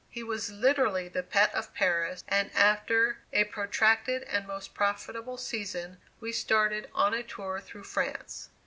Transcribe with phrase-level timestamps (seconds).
[0.09, 5.99] He was literally the pet of Paris, and after a protracted and most profitable season
[6.19, 8.49] we started on a tour through France.